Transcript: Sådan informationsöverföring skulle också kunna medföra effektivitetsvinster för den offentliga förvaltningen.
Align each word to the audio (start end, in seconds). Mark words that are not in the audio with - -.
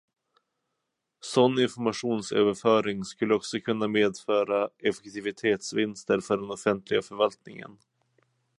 Sådan 1.19 1.59
informationsöverföring 1.59 3.03
skulle 3.03 3.35
också 3.35 3.59
kunna 3.59 3.87
medföra 3.87 4.69
effektivitetsvinster 4.77 6.19
för 6.19 6.37
den 6.37 6.51
offentliga 6.51 7.01
förvaltningen. 7.01 7.77